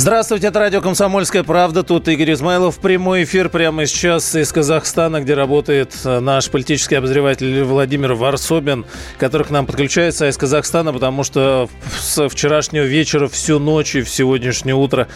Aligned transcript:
Здравствуйте, 0.00 0.46
это 0.46 0.60
радио 0.60 0.80
«Комсомольская 0.80 1.42
правда». 1.42 1.82
Тут 1.82 2.06
Игорь 2.06 2.34
Измайлов. 2.34 2.78
Прямой 2.78 3.24
эфир 3.24 3.48
прямо 3.48 3.84
сейчас 3.84 4.32
из 4.36 4.52
Казахстана, 4.52 5.20
где 5.20 5.34
работает 5.34 5.92
э, 6.04 6.20
наш 6.20 6.48
политический 6.50 6.94
обозреватель 6.94 7.64
Владимир 7.64 8.14
Варсобин, 8.14 8.86
который 9.18 9.42
к 9.42 9.50
нам 9.50 9.66
подключается 9.66 10.28
из 10.28 10.36
Казахстана, 10.36 10.92
потому 10.92 11.24
что 11.24 11.68
с 11.98 12.28
вчерашнего 12.28 12.84
вечера 12.84 13.26
всю 13.26 13.58
ночь 13.58 13.96
и 13.96 14.02
в 14.02 14.08
сегодняшнее 14.08 14.76
утро 14.76 15.08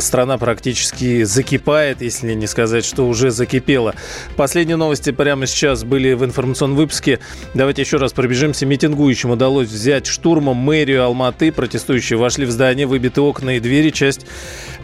страна 0.00 0.36
практически 0.36 1.22
закипает, 1.22 2.02
если 2.02 2.34
не 2.34 2.46
сказать, 2.46 2.84
что 2.84 3.08
уже 3.08 3.30
закипела. 3.30 3.94
Последние 4.36 4.76
новости 4.76 5.10
прямо 5.10 5.46
сейчас 5.46 5.84
были 5.84 6.12
в 6.12 6.22
информационном 6.22 6.76
выпуске. 6.76 7.18
Давайте 7.54 7.80
еще 7.80 7.96
раз 7.96 8.12
пробежимся. 8.12 8.66
Митингующим 8.66 9.30
удалось 9.30 9.68
взять 9.68 10.06
штурмом 10.06 10.58
мэрию 10.58 11.02
Алматы. 11.02 11.50
Протестующие 11.50 12.18
вошли 12.18 12.44
в 12.44 12.50
здание, 12.50 12.86
выбиты 12.86 13.22
окна 13.22 13.56
и 13.56 13.58
двери 13.60 13.85
двери. 13.86 13.90
Часть 13.90 14.26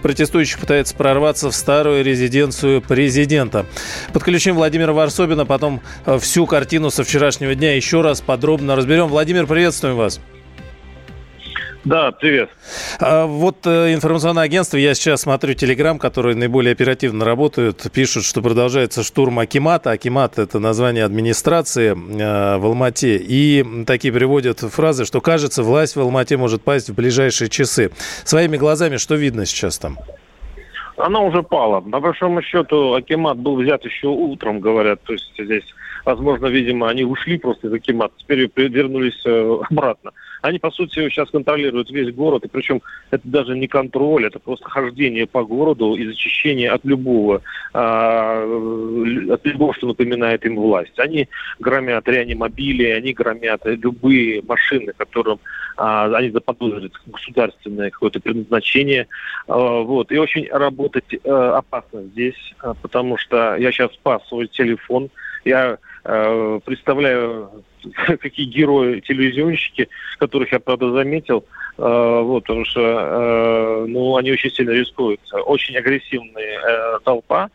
протестующих 0.02 0.58
пытается 0.58 0.94
прорваться 0.94 1.50
в 1.50 1.54
старую 1.54 2.04
резиденцию 2.04 2.82
президента. 2.82 3.66
Подключим 4.12 4.56
Владимира 4.56 4.92
Варсобина, 4.92 5.46
потом 5.46 5.80
э, 6.06 6.18
всю 6.18 6.46
картину 6.46 6.90
со 6.90 7.04
вчерашнего 7.04 7.54
дня 7.54 7.74
еще 7.76 8.00
раз 8.00 8.20
подробно 8.20 8.76
разберем. 8.76 9.08
Владимир, 9.08 9.46
приветствуем 9.46 9.96
вас. 9.96 10.20
Да, 11.84 12.12
привет. 12.12 12.48
А, 13.00 13.26
вот 13.26 13.66
э, 13.66 13.92
информационное 13.92 14.44
агентство, 14.44 14.76
я 14.76 14.94
сейчас 14.94 15.22
смотрю 15.22 15.54
Телеграм, 15.54 15.98
которые 15.98 16.36
наиболее 16.36 16.72
оперативно 16.72 17.24
работают, 17.24 17.84
пишут, 17.92 18.24
что 18.24 18.40
продолжается 18.40 19.02
штурм 19.02 19.40
Акимата. 19.40 19.90
Акимат– 19.90 20.38
это 20.40 20.60
название 20.60 21.04
администрации 21.04 21.90
э, 21.90 22.58
в 22.58 22.66
Алмате. 22.66 23.16
И 23.16 23.84
такие 23.84 24.14
приводят 24.14 24.60
фразы, 24.60 25.04
что, 25.04 25.20
кажется, 25.20 25.64
власть 25.64 25.96
в 25.96 26.00
Алмате 26.00 26.36
может 26.36 26.62
пасть 26.62 26.88
в 26.90 26.94
ближайшие 26.94 27.50
часы. 27.50 27.90
Своими 28.24 28.56
глазами 28.56 28.96
что 28.96 29.16
видно 29.16 29.44
сейчас 29.44 29.78
там? 29.78 29.98
Она 30.96 31.18
уже 31.20 31.42
пала. 31.42 31.80
На 31.80 31.98
большом 31.98 32.40
счету 32.42 32.94
Акимат 32.94 33.38
был 33.38 33.56
взят 33.56 33.84
еще 33.84 34.06
утром, 34.06 34.60
говорят. 34.60 35.02
То 35.02 35.14
есть 35.14 35.32
здесь, 35.36 35.64
возможно, 36.04 36.46
видимо, 36.46 36.88
они 36.88 37.02
ушли 37.02 37.38
просто 37.38 37.66
из 37.66 37.72
Акимата, 37.72 38.14
теперь 38.18 38.48
вернулись 38.54 39.20
э, 39.26 39.58
обратно. 39.68 40.12
Они, 40.42 40.58
по 40.58 40.70
сути, 40.70 41.08
сейчас 41.08 41.30
контролируют 41.30 41.90
весь 41.90 42.12
город, 42.12 42.44
и 42.44 42.48
причем 42.48 42.82
это 43.10 43.22
даже 43.24 43.56
не 43.56 43.68
контроль, 43.68 44.26
это 44.26 44.40
просто 44.40 44.68
хождение 44.68 45.26
по 45.26 45.44
городу 45.44 45.94
и 45.94 46.04
зачищение 46.04 46.70
от 46.70 46.84
любого, 46.84 47.42
а, 47.72 48.42
от 49.30 49.46
любого, 49.46 49.72
что 49.72 49.86
напоминает 49.86 50.44
им 50.44 50.56
власть. 50.56 50.98
Они 50.98 51.28
громят 51.60 52.08
реанимобили, 52.08 52.86
они 52.86 53.12
громят 53.12 53.62
любые 53.64 54.42
машины, 54.42 54.92
которым 54.96 55.38
а, 55.76 56.06
они 56.16 56.30
заподозрят 56.30 56.92
государственное 57.06 57.90
какое-то 57.90 58.18
предназначение. 58.18 59.06
А, 59.46 59.56
вот. 59.82 60.10
И 60.10 60.18
очень 60.18 60.48
работать 60.50 61.04
а, 61.24 61.58
опасно 61.58 62.02
здесь, 62.02 62.54
потому 62.82 63.16
что 63.16 63.54
я 63.56 63.70
сейчас 63.70 63.92
спас 63.92 64.26
свой 64.26 64.48
телефон, 64.48 65.08
я 65.44 65.78
э, 66.04 66.60
представляю 66.64 67.50
какие 68.20 68.46
герои 68.46 69.00
телевизионщики, 69.00 69.88
которых 70.18 70.52
я, 70.52 70.60
правда, 70.60 70.90
заметил, 70.92 71.44
э, 71.78 72.20
вот, 72.22 72.44
потому 72.44 72.64
что, 72.64 72.80
э, 72.80 73.86
ну, 73.88 74.16
они 74.16 74.32
очень 74.32 74.50
сильно 74.50 74.70
рискуют. 74.70 75.20
Очень 75.46 75.76
агрессивная 75.76 76.60
э, 76.60 76.98
толпа, 77.04 77.50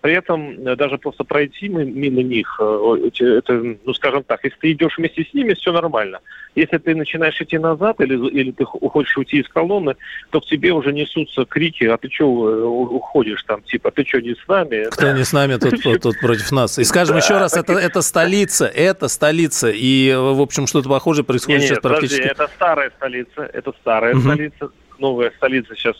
при 0.00 0.14
этом 0.14 0.66
э, 0.66 0.76
даже 0.76 0.96
просто 0.96 1.24
пройти 1.24 1.68
мимо 1.68 2.22
них, 2.22 2.58
э, 2.58 3.10
это, 3.20 3.76
ну, 3.84 3.92
скажем 3.92 4.22
так, 4.24 4.42
если 4.44 4.56
ты 4.58 4.72
идешь 4.72 4.96
вместе 4.96 5.24
с 5.24 5.34
ними, 5.34 5.52
все 5.54 5.72
нормально. 5.72 6.20
Если 6.54 6.78
ты 6.78 6.94
начинаешь 6.94 7.38
идти 7.40 7.58
назад 7.58 8.00
или, 8.00 8.14
или 8.30 8.52
ты 8.52 8.64
хочешь 8.64 9.16
уйти 9.16 9.40
из 9.40 9.48
колонны, 9.48 9.96
то 10.30 10.40
к 10.40 10.46
тебе 10.46 10.72
уже 10.72 10.92
несутся 10.92 11.44
крики, 11.44 11.84
а 11.84 11.98
ты 11.98 12.08
что 12.10 12.24
э, 12.24 12.62
уходишь 12.64 13.42
там, 13.42 13.62
типа, 13.62 13.90
ты 13.90 14.04
что, 14.06 14.22
не 14.22 14.34
с 14.34 14.48
нами? 14.48 14.88
Кто 14.90 15.12
не 15.12 15.24
с 15.24 15.32
нами, 15.34 15.56
тот, 15.56 16.00
тот 16.00 16.18
против 16.18 16.50
нас. 16.52 16.78
И 16.78 16.84
скажем 16.84 17.18
еще 17.18 17.36
раз, 17.36 17.54
это, 17.54 17.74
это 17.74 18.00
столица, 18.00 18.66
это 18.66 19.08
столица. 19.08 19.70
И, 19.70 20.14
в 20.14 20.40
общем, 20.40 20.66
что-то 20.66 20.88
похожее 20.88 21.24
происходит 21.24 21.60
нет, 21.60 21.68
сейчас 21.68 21.78
практически. 21.80 22.22
Подожди, 22.22 22.42
это 22.42 22.50
старая 22.54 22.90
столица, 22.96 23.50
это 23.52 23.72
старая 23.80 24.14
угу. 24.14 24.22
столица, 24.22 24.70
новая 24.98 25.30
столица 25.36 25.74
сейчас 25.74 25.96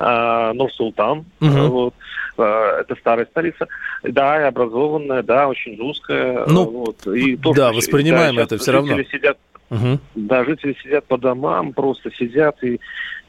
э, 0.00 0.52
Нур-Султан. 0.54 1.24
Угу. 1.40 1.50
Вот. 1.68 1.94
Э, 2.38 2.80
это 2.80 2.94
старая 2.96 3.26
столица. 3.26 3.66
Да, 4.02 4.40
и 4.40 4.44
образованная, 4.44 5.22
да, 5.22 5.48
очень 5.48 5.78
русская. 5.78 6.44
Ну, 6.46 6.64
вот. 6.64 7.06
и 7.06 7.36
то, 7.36 7.52
да, 7.52 7.72
воспринимаем 7.72 8.36
да, 8.36 8.42
это 8.42 8.58
все 8.58 8.72
равно. 8.72 9.02
Сидят, 9.04 9.38
угу. 9.70 9.98
Да, 10.14 10.44
жители 10.44 10.76
сидят 10.82 11.04
по 11.06 11.18
домам, 11.18 11.72
просто 11.72 12.10
сидят 12.12 12.62
и 12.62 12.80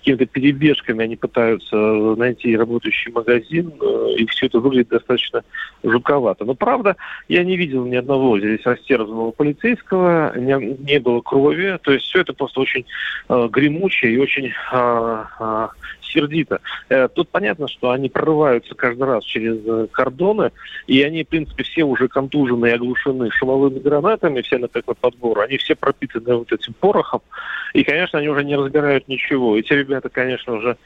какими-то 0.07 0.25
перебежками 0.25 1.03
они 1.03 1.16
пытаются 1.17 1.75
найти 1.75 2.56
работающий 2.56 3.12
магазин, 3.12 3.73
э, 3.81 4.13
и 4.17 4.25
все 4.28 4.46
это 4.46 4.59
выглядит 4.59 4.90
достаточно 4.90 5.44
жутковато. 5.84 6.46
Но 6.46 6.56
правда, 6.56 6.96
я 7.28 7.44
не 7.44 7.57
видел 7.57 7.85
ни 7.85 7.96
одного 7.96 8.40
здесь 8.40 8.66
растерзанного 8.66 9.31
полицейского, 9.31 10.38
не, 10.38 10.78
не 10.78 11.00
было 11.00 11.19
крови, 11.22 11.78
то 11.81 11.91
есть 11.91 12.06
все 12.06 12.22
это 12.22 12.34
просто 12.34 12.62
очень 12.62 12.85
э, 13.28 13.47
гремучее 13.51 14.13
и 14.13 14.17
очень 14.17 14.53
э, 14.72 15.23
э, 15.40 15.67
сердито. 16.07 16.59
Э, 16.90 17.07
тут 17.07 17.29
понятно, 17.29 17.68
что 17.68 17.91
они 17.91 18.09
прорываются 18.09 18.75
каждый 18.75 19.03
раз 19.03 19.23
через 19.23 19.57
э, 19.66 19.88
кордоны, 19.91 20.51
и 20.88 21.01
они, 21.01 21.23
в 21.23 21.28
принципе, 21.28 21.63
все 21.63 21.84
уже 21.84 22.07
контужены 22.07 22.68
и 22.68 22.72
оглушены 22.72 23.29
шумовыми 23.31 23.79
гранатами, 23.79 24.41
все 24.41 24.57
на 24.57 24.67
такой 24.67 24.96
подбор, 24.96 25.41
они 25.41 25.57
все 25.57 25.75
пропитаны 25.75 26.35
вот 26.35 26.51
этим 26.51 26.73
порохом, 26.73 27.22
и, 27.73 27.84
конечно, 27.84 28.19
они 28.19 28.29
уже 28.29 28.44
не 28.44 28.56
разбирают 28.56 29.07
ничего. 29.07 29.57
Эти 29.57 29.73
ребята, 29.73 30.09
конечно, 30.09 30.53
уже 30.53 30.78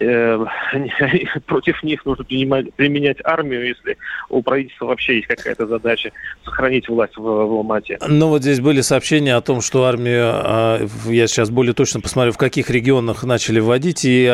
э, 0.00 0.44
против 1.46 1.82
них 1.82 2.04
нужно 2.04 2.24
принимать, 2.24 2.72
применять 2.74 3.18
армию, 3.24 3.68
если 3.68 3.96
у 4.28 4.42
правительства 4.42 4.86
вообще 4.86 5.16
есть 5.16 5.28
какая-то 5.28 5.66
задача 5.66 6.12
сохранить 6.44 6.88
власть 6.88 7.16
в, 7.16 7.22
в 7.22 7.52
Алмате. 7.52 7.98
Ну 8.08 8.28
вот 8.28 8.42
здесь 8.42 8.60
были 8.60 8.80
сообщения 8.80 9.36
о 9.36 9.40
том, 9.40 9.60
что 9.60 9.84
армию, 9.84 10.24
а, 10.24 10.80
я 11.06 11.26
сейчас 11.26 11.50
более 11.50 11.74
точно 11.74 12.00
посмотрю, 12.00 12.32
в 12.32 12.38
каких 12.38 12.70
регионах 12.70 13.24
начали 13.24 13.60
вводить 13.60 14.04
и 14.04 14.26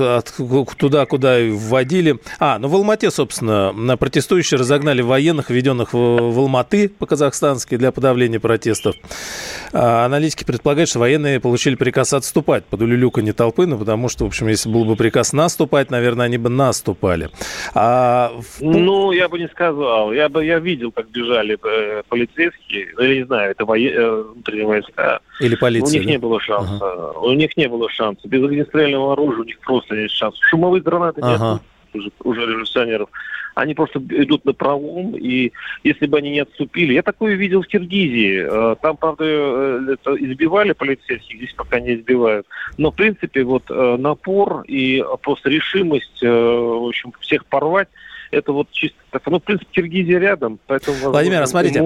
от, 0.00 0.34
от, 0.40 0.76
туда, 0.76 1.06
куда 1.06 1.38
вводили. 1.40 2.18
А, 2.38 2.58
ну 2.58 2.68
в 2.68 2.74
Алмате, 2.74 3.10
собственно, 3.10 3.72
на 3.72 3.96
протестующие 3.96 4.58
разогнали 4.58 5.02
военных, 5.02 5.50
введенных 5.50 5.92
в, 5.92 5.96
в 5.96 6.38
Алматы 6.38 6.88
по-казахстански 6.88 7.76
для 7.76 7.92
подавления 7.92 8.40
протестов. 8.40 8.96
А, 9.72 10.04
аналитики 10.04 10.44
предполагают, 10.44 10.88
что 10.90 10.98
военные 10.98 11.40
получили 11.40 11.74
приказ 11.74 12.12
отступать 12.12 12.64
под 12.64 12.82
улюлюканье 12.82 13.32
толпы, 13.32 13.66
ну 13.66 13.78
потому 13.78 14.08
что, 14.08 14.24
в 14.24 14.28
общем, 14.28 14.48
если 14.48 14.68
был 14.68 14.84
бы 14.84 14.96
приказ 14.96 15.32
наступать, 15.32 15.90
наверное, 15.90 16.26
они 16.26 16.38
бы 16.38 16.48
наступали. 16.48 17.30
А... 17.74 18.32
Ну, 18.60 19.12
я 19.12 19.28
бы 19.28 19.38
не 19.38 19.48
сказал. 19.48 20.12
Я 20.12 20.28
бы 20.28 20.44
я 20.44 20.58
видел, 20.58 20.92
как 20.92 21.08
бежали 21.10 21.58
э, 21.62 22.02
полицейские, 22.08 22.88
ну, 22.96 23.02
я 23.02 23.14
не 23.16 23.24
знаю, 23.24 23.50
это 23.50 23.64
воен... 23.64 23.92
э, 23.94 24.64
войска. 24.64 25.20
Или 25.40 25.54
полиция. 25.56 25.88
У 25.88 25.92
них 25.92 26.04
да? 26.04 26.10
не 26.10 26.18
было 26.18 26.40
шанса. 26.40 26.78
Ага. 26.80 27.18
У 27.20 27.32
них 27.32 27.56
не 27.56 27.68
было 27.68 27.88
шанса. 27.90 28.28
Без 28.28 28.42
огнестрельного 28.42 29.12
оружия 29.12 29.42
у 29.42 29.44
них 29.44 29.58
просто 29.60 29.96
нет 29.96 30.10
шанса. 30.10 30.38
Шумовые 30.42 30.82
гранаты 30.82 31.20
ага. 31.22 31.54
нет 31.54 31.62
уже, 31.94 32.10
уже 32.22 32.40
революционеров 32.40 33.08
они 33.54 33.74
просто 33.74 34.00
идут 34.00 34.44
на 34.44 34.52
пролом, 34.52 35.14
и 35.16 35.52
если 35.84 36.06
бы 36.06 36.18
они 36.18 36.30
не 36.30 36.40
отступили... 36.40 36.92
Я 36.92 37.02
такое 37.02 37.34
видел 37.34 37.62
в 37.62 37.66
Киргизии. 37.66 38.44
Э, 38.44 38.76
там, 38.82 38.96
правда, 38.96 39.24
э, 39.24 39.96
избивали 40.18 40.72
полицейских, 40.72 41.36
здесь 41.36 41.54
пока 41.54 41.80
не 41.80 41.94
избивают. 41.94 42.46
Но, 42.78 42.90
в 42.90 42.96
принципе, 42.96 43.44
вот 43.44 43.64
э, 43.70 43.96
напор 43.98 44.62
и 44.62 45.04
просто 45.22 45.50
решимость, 45.50 46.20
в 46.20 46.88
общем, 46.88 47.12
всех 47.20 47.46
порвать, 47.46 47.88
это 48.30 48.52
вот 48.52 48.68
чисто 48.72 48.98
так, 49.14 49.22
ну, 49.26 49.38
в 49.38 49.44
принципе, 49.44 49.70
Киргизия 49.70 50.18
рядом, 50.18 50.58
поэтому... 50.66 50.96
Владимир, 51.10 51.40
а 51.40 51.46
смотрите, 51.46 51.80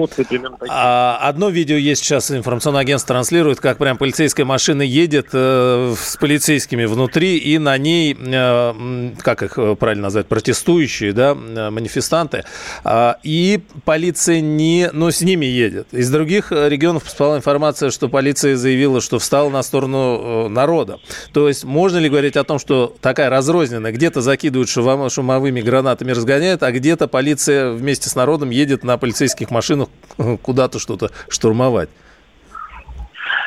а, 0.67 1.19
одно 1.21 1.49
видео 1.49 1.75
есть 1.75 2.03
сейчас, 2.03 2.31
информационное 2.31 2.81
агентство 2.81 3.13
транслирует, 3.13 3.59
как 3.59 3.77
прям 3.77 3.97
полицейская 3.99 4.47
машина 4.47 4.81
едет 4.81 5.27
э, 5.33 5.93
с 5.95 6.17
полицейскими 6.17 6.85
внутри, 6.85 7.37
и 7.37 7.59
на 7.59 7.77
ней, 7.77 8.17
э, 8.19 9.11
как 9.21 9.43
их 9.43 9.59
э, 9.59 9.75
правильно 9.75 10.03
назвать, 10.05 10.25
протестующие, 10.25 11.13
да, 11.13 11.37
э, 11.37 11.69
манифестанты, 11.69 12.45
э, 12.83 13.13
и 13.21 13.59
полиция 13.85 14.41
не, 14.41 14.89
ну, 14.91 15.11
с 15.11 15.21
ними 15.21 15.45
едет. 15.45 15.93
Из 15.93 16.09
других 16.09 16.51
регионов 16.51 17.03
поступала 17.03 17.37
информация, 17.37 17.91
что 17.91 18.09
полиция 18.09 18.55
заявила, 18.55 19.01
что 19.01 19.19
встала 19.19 19.51
на 19.51 19.61
сторону 19.61 20.47
э, 20.47 20.47
народа. 20.47 20.97
То 21.31 21.47
есть 21.47 21.63
можно 21.63 21.99
ли 21.99 22.09
говорить 22.09 22.37
о 22.37 22.43
том, 22.43 22.57
что 22.57 22.95
такая 23.01 23.29
разрозненная, 23.29 23.91
где-то 23.91 24.21
закидывают 24.21 24.67
шумовыми 24.67 25.61
гранатами, 25.61 26.11
разгоняют, 26.11 26.63
а 26.63 26.71
где-то 26.71 27.07
полиция 27.07 27.18
вместе 27.73 28.09
с 28.09 28.15
народом 28.15 28.49
едет 28.49 28.83
на 28.83 28.97
полицейских 28.97 29.51
машинах 29.51 29.89
куда-то 30.41 30.79
что-то 30.79 31.11
штурмовать. 31.29 31.89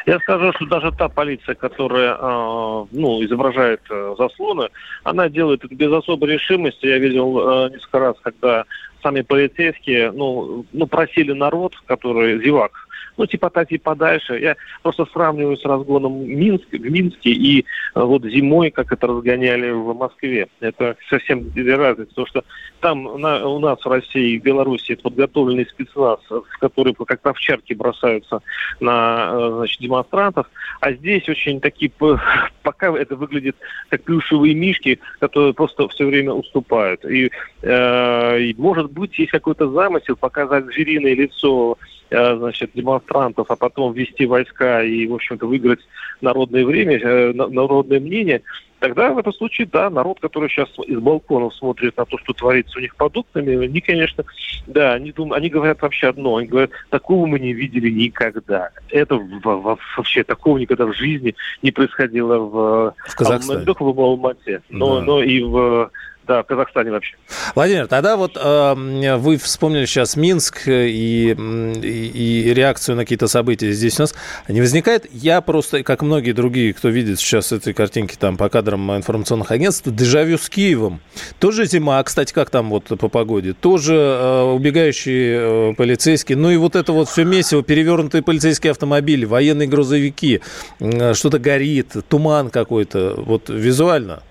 Я 0.06 0.18
скажу, 0.20 0.52
что 0.56 0.66
даже 0.66 0.90
та 0.92 1.08
полиция, 1.08 1.54
которая 1.54 2.14
э, 2.14 2.84
ну, 2.90 3.24
изображает 3.24 3.80
э, 3.88 4.14
заслоны, 4.18 4.68
она 5.04 5.28
делает 5.28 5.64
это 5.64 5.74
без 5.74 5.92
особой 5.92 6.30
решимости. 6.30 6.86
Я 6.86 6.98
видел 6.98 7.38
э, 7.38 7.70
несколько 7.70 7.98
раз, 8.00 8.16
когда 8.22 8.64
сами 9.02 9.20
полицейские 9.20 10.10
ну, 10.10 10.64
ну, 10.72 10.86
просили 10.86 11.32
народ, 11.32 11.74
который 11.86 12.42
зевак, 12.42 12.72
ну, 13.16 13.26
типа 13.26 13.48
отойти 13.48 13.78
подальше. 13.78 14.38
Я 14.38 14.56
просто 14.82 15.06
сравниваю 15.12 15.56
с 15.56 15.64
разгоном 15.64 16.26
Минск, 16.26 16.68
в 16.70 16.90
Минске 16.90 17.30
и 17.30 17.60
э, 17.60 18.00
вот 18.00 18.24
зимой, 18.24 18.70
как 18.70 18.92
это 18.92 19.06
разгоняли 19.06 19.70
в 19.70 19.94
Москве. 19.94 20.48
Это 20.60 20.96
совсем 21.08 21.50
две 21.50 21.74
разницы, 21.76 22.10
потому 22.10 22.26
что 22.26 22.44
там 22.80 23.20
на, 23.20 23.46
у 23.46 23.58
нас 23.58 23.78
в 23.84 23.88
России 23.88 24.32
и 24.32 24.38
Беларуси 24.38 24.94
подготовленный 24.94 25.66
спецназ, 25.66 26.20
в 26.28 26.58
который 26.58 26.94
как 26.94 27.24
овчарки 27.26 27.74
бросаются 27.74 28.40
на 28.80 29.30
э, 29.32 29.52
значит, 29.56 29.80
демонстрантов, 29.80 30.50
а 30.80 30.92
здесь 30.92 31.28
очень 31.28 31.60
такие, 31.60 31.90
пока 32.62 32.96
это 32.96 33.16
выглядит 33.16 33.56
как 33.88 34.02
плюшевые 34.02 34.54
мишки, 34.54 34.98
которые 35.20 35.54
просто 35.54 35.88
все 35.88 36.06
время 36.06 36.32
уступают. 36.32 37.04
И, 37.04 37.30
э, 37.62 38.40
и 38.40 38.54
может 38.58 38.90
быть, 38.90 39.18
есть 39.18 39.32
какой-то 39.32 39.70
замысел 39.70 40.16
показать 40.16 40.66
звериное 40.66 41.14
лицо 41.14 41.78
значит, 42.12 42.70
демонстрантов, 42.74 43.50
а 43.50 43.56
потом 43.56 43.92
ввести 43.92 44.26
войска 44.26 44.82
и, 44.82 45.06
в 45.06 45.14
общем-то, 45.14 45.46
выиграть 45.46 45.80
народное 46.20 46.64
время, 46.64 46.98
э, 46.98 47.32
народное 47.32 48.00
мнение, 48.00 48.42
тогда 48.78 49.12
в 49.12 49.18
этом 49.18 49.32
случае, 49.32 49.68
да, 49.70 49.90
народ, 49.90 50.20
который 50.20 50.48
сейчас 50.48 50.68
из 50.86 50.98
балконов 50.98 51.54
смотрит 51.54 51.96
на 51.96 52.04
то, 52.04 52.18
что 52.18 52.32
творится 52.32 52.78
у 52.78 52.82
них 52.82 52.94
под 52.96 53.16
окнами, 53.16 53.64
они, 53.64 53.80
конечно, 53.80 54.24
да, 54.66 54.94
они, 54.94 55.12
думают, 55.12 55.38
они 55.38 55.48
говорят 55.48 55.80
вообще 55.82 56.08
одно, 56.08 56.36
они 56.36 56.48
говорят, 56.48 56.70
такого 56.90 57.26
мы 57.26 57.38
не 57.38 57.52
видели 57.52 57.90
никогда. 57.90 58.70
Это 58.90 59.16
вообще 59.16 60.24
такого 60.24 60.58
никогда 60.58 60.86
в 60.86 60.94
жизни 60.94 61.34
не 61.62 61.70
происходило 61.70 62.38
в, 62.38 62.94
в 63.08 63.16
Казахстане. 63.16 63.64
Только 63.64 63.84
в 63.84 64.00
Алмате, 64.00 64.62
но, 64.68 64.98
да. 64.98 65.04
но 65.04 65.22
и 65.22 65.42
в 65.42 65.90
да, 66.26 66.42
в 66.42 66.46
Казахстане 66.46 66.90
вообще. 66.90 67.16
Владимир, 67.54 67.88
тогда 67.88 68.16
вот 68.16 68.36
э, 68.36 69.16
вы 69.16 69.36
вспомнили 69.38 69.86
сейчас 69.86 70.16
Минск 70.16 70.68
и, 70.68 71.32
и, 71.32 72.44
и 72.48 72.54
реакцию 72.54 72.96
на 72.96 73.02
какие-то 73.02 73.26
события 73.26 73.72
здесь 73.72 73.98
у 73.98 74.04
нас. 74.04 74.14
Не 74.46 74.60
возникает, 74.60 75.06
я 75.12 75.40
просто, 75.40 75.82
как 75.82 76.02
многие 76.02 76.32
другие, 76.32 76.72
кто 76.74 76.90
видит 76.90 77.18
сейчас 77.18 77.50
эти 77.52 77.72
картинки 77.72 78.16
там 78.16 78.36
по 78.36 78.48
кадрам 78.48 78.96
информационных 78.96 79.50
агентств, 79.50 79.88
дежавю 79.88 80.38
с 80.38 80.48
Киевом. 80.48 81.00
Тоже 81.40 81.66
зима, 81.66 82.02
кстати, 82.04 82.32
как 82.32 82.50
там 82.50 82.70
вот 82.70 82.84
по 82.84 83.08
погоде, 83.08 83.52
тоже 83.52 83.94
э, 83.94 84.42
убегающие 84.42 85.70
э, 85.70 85.74
полицейские, 85.74 86.38
ну 86.38 86.50
и 86.50 86.56
вот 86.56 86.76
это 86.76 86.92
вот 86.92 87.08
все 87.08 87.24
месиво, 87.24 87.64
перевернутые 87.64 88.22
полицейские 88.22 88.70
автомобили, 88.70 89.24
военные 89.24 89.66
грузовики, 89.66 90.40
э, 90.78 91.14
что-то 91.14 91.40
горит, 91.40 91.96
туман 92.08 92.50
какой-то, 92.50 93.14
вот 93.16 93.48
визуально. 93.48 94.22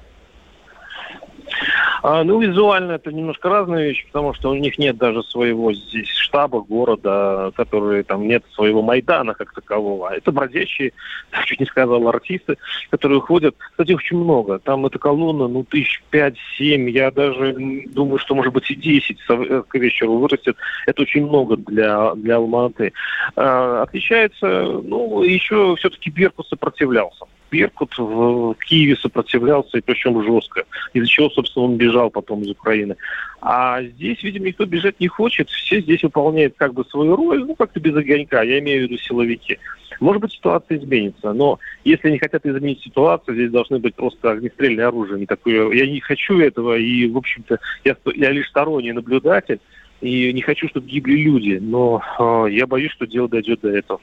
А, 2.03 2.24
ну, 2.24 2.39
визуально 2.39 2.94
это 2.94 3.12
немножко 3.12 3.50
разные 3.50 3.89
вещи, 3.89 4.07
потому 4.07 4.33
что 4.33 4.50
у 4.50 4.56
них 4.56 4.80
нет 4.80 4.98
даже 4.98 5.21
своего 5.24 5.71
здесь 5.71 6.09
штаба, 6.09 6.62
города, 6.62 7.51
который 7.56 8.03
там 8.03 8.27
нет 8.27 8.44
своего 8.53 8.81
Майдана 8.81 9.36
как 9.36 9.53
такового. 9.53 10.09
А 10.09 10.15
это 10.15 10.31
бродячие, 10.31 10.94
чуть 11.45 11.59
не 11.59 11.65
сказал, 11.65 12.07
артисты, 12.07 12.57
которые 12.89 13.21
ходят. 13.21 13.56
Кстати, 13.57 13.94
очень 13.94 14.18
много. 14.18 14.57
Там 14.59 14.86
эта 14.86 14.98
колонна, 14.98 15.48
ну, 15.48 15.63
тысяч 15.63 16.01
пять-семь. 16.09 16.89
Я 16.89 17.12
даже 17.12 17.53
думаю, 17.88 18.18
что, 18.18 18.33
может 18.33 18.53
быть, 18.53 18.69
и 18.71 18.75
десять 18.75 19.19
э, 19.30 19.63
к 19.68 19.75
вечеру 19.75 20.18
вырастет. 20.18 20.57
Это 20.88 21.03
очень 21.03 21.27
много 21.27 21.57
для, 21.57 22.15
для 22.15 22.38
Алматы. 22.38 22.94
А, 23.36 23.83
отличается, 23.83 24.48
ну, 24.83 25.21
еще 25.21 25.75
все-таки 25.75 26.09
Беркут 26.09 26.48
сопротивлялся. 26.48 27.25
Беркут 27.51 27.98
в 27.98 28.56
Киеве 28.65 28.95
сопротивлялся, 28.95 29.77
и 29.77 29.81
причем 29.81 30.24
жестко. 30.24 30.63
Из-за 30.94 31.07
чего, 31.07 31.30
собственно, 31.30 31.65
он 31.65 31.75
бежал 31.75 32.09
потом 32.09 32.42
из 32.42 32.50
Украины. 32.50 32.95
А 33.42 33.83
здесь, 33.83 34.24
видимо, 34.24 34.48
никто 34.48 34.65
бежать 34.65 35.00
не 35.00 35.07
хочет. 35.07 35.50
Все 35.50 35.81
здесь 35.81 36.01
выполняют 36.01 36.56
как 36.57 36.74
бы 36.74 36.86
свою 36.86 37.15
роль, 37.15 37.44
ну, 37.44 37.56
как-то 37.56 37.80
без 37.80 37.95
огонька. 37.95 38.42
Я 38.42 38.59
имею 38.59 38.88
в 38.88 38.89
виду 38.89 38.98
силовики. 39.01 39.59
Может 40.00 40.21
быть, 40.21 40.31
ситуация 40.31 40.77
изменится, 40.77 41.33
но 41.33 41.59
если 41.83 42.07
они 42.07 42.18
хотят 42.18 42.45
изменить 42.45 42.81
ситуацию, 42.81 43.36
здесь 43.36 43.51
должны 43.51 43.77
быть 43.77 43.94
просто 43.94 44.31
огнестрельное 44.31 44.88
оружие. 44.88 45.19
Не 45.19 45.25
такое. 45.25 45.71
Я 45.74 45.86
не 45.86 46.00
хочу 46.00 46.39
этого, 46.39 46.77
и, 46.77 47.07
в 47.07 47.18
общем-то, 47.18 47.59
я, 47.83 47.95
я 48.15 48.31
лишь 48.31 48.48
сторонний 48.48 48.94
наблюдатель, 48.94 49.59
и 50.01 50.33
не 50.33 50.42
хочу, 50.42 50.68
чтобы 50.68 50.88
гибли 50.88 51.15
люди, 51.15 51.59
но 51.62 52.01
э, 52.19 52.51
я 52.51 52.68
боюсь, 52.68 52.92
что 52.92 53.06
дело 53.06 53.30
дойдет 53.30 53.62
до 53.62 53.69
этого. 53.69 54.00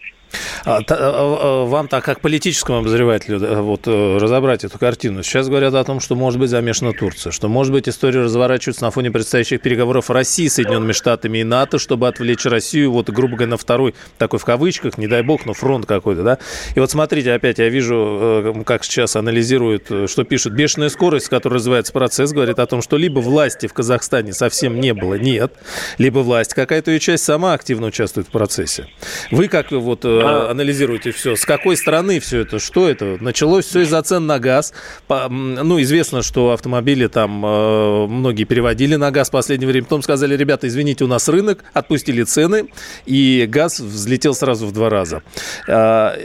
А, 0.64 0.82
та, 0.82 0.96
а, 0.96 1.10
а, 1.10 1.64
вам 1.64 1.88
так, 1.88 2.04
как 2.04 2.20
политическому 2.20 2.78
обозревателю, 2.78 3.62
вот, 3.62 3.86
э, 3.86 4.18
разобрать 4.18 4.64
эту 4.64 4.78
картину. 4.78 5.22
Сейчас 5.22 5.48
говорят 5.48 5.74
о 5.74 5.84
том, 5.84 6.00
что 6.00 6.14
может 6.14 6.38
быть 6.38 6.50
замешана 6.50 6.92
Турция, 6.92 7.32
что 7.32 7.48
может 7.48 7.72
быть 7.72 7.88
история 7.88 8.20
разворачивается 8.20 8.84
на 8.84 8.90
фоне 8.90 9.10
предстоящих 9.10 9.60
переговоров 9.60 10.10
России 10.10 10.46
с 10.46 10.54
Соединенными 10.54 10.92
Штатами 10.92 11.38
и 11.38 11.44
НАТО, 11.44 11.78
чтобы 11.78 12.08
отвлечь 12.08 12.44
Россию, 12.44 12.92
вот, 12.92 13.08
грубо 13.10 13.36
говоря, 13.36 13.52
на 13.52 13.56
второй, 13.56 13.94
такой 14.18 14.38
в 14.38 14.44
кавычках, 14.44 14.98
не 14.98 15.06
дай 15.06 15.22
бог, 15.22 15.46
но 15.46 15.54
фронт 15.54 15.86
какой-то, 15.86 16.22
да? 16.22 16.38
И 16.74 16.80
вот 16.80 16.90
смотрите, 16.90 17.32
опять 17.32 17.58
я 17.58 17.68
вижу, 17.68 18.54
э, 18.54 18.64
как 18.64 18.84
сейчас 18.84 19.16
анализируют, 19.16 19.90
э, 19.90 20.06
что 20.06 20.24
пишут. 20.24 20.52
Бешеная 20.52 20.90
скорость, 20.90 21.26
с 21.26 21.28
которой 21.28 21.54
развивается 21.54 21.92
процесс, 21.92 22.32
говорит 22.32 22.58
о 22.58 22.66
том, 22.66 22.82
что 22.82 22.96
либо 22.96 23.20
власти 23.20 23.66
в 23.66 23.72
Казахстане 23.72 24.32
совсем 24.32 24.80
не 24.80 24.92
было, 24.92 25.14
нет, 25.14 25.52
либо 25.96 26.20
власть 26.20 26.54
какая-то 26.54 26.90
ее 26.90 27.00
часть 27.00 27.24
сама 27.24 27.54
активно 27.54 27.86
участвует 27.86 28.28
в 28.28 28.30
процессе. 28.30 28.86
Вы 29.30 29.48
как 29.48 29.70
вот 29.72 30.04
анализируете 30.04 31.12
все? 31.12 31.36
С 31.36 31.44
какой 31.44 31.76
стороны 31.76 32.20
все 32.20 32.40
это? 32.40 32.58
Что 32.58 32.88
это? 32.88 33.16
Началось 33.20 33.66
все 33.66 33.80
из-за 33.80 34.02
цен 34.02 34.26
на 34.26 34.38
газ. 34.38 34.72
Ну, 35.08 35.80
известно, 35.80 36.22
что 36.22 36.52
автомобили 36.52 37.06
там 37.06 37.44
э, 37.44 38.06
многие 38.06 38.44
переводили 38.44 38.96
на 38.96 39.10
газ 39.10 39.28
в 39.28 39.32
последнее 39.32 39.68
время. 39.68 39.84
Потом 39.84 40.02
сказали, 40.02 40.36
ребята, 40.36 40.68
извините, 40.68 41.04
у 41.04 41.06
нас 41.06 41.28
рынок, 41.28 41.64
отпустили 41.72 42.22
цены, 42.22 42.68
и 43.06 43.46
газ 43.48 43.80
взлетел 43.80 44.34
сразу 44.34 44.66
в 44.66 44.72
два 44.72 44.90
раза. 44.90 45.22
А, 45.68 46.16